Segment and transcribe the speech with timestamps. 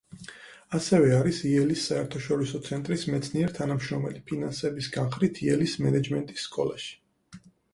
[0.77, 7.45] ასევე არის იელის საერთაშორისო ცენტრის მეცნიერ-თანამშრომელი ფინანსების განხრით იელის მენეჯმენტის სკოლაში.